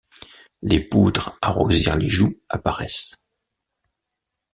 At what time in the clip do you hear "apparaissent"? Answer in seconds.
2.49-3.27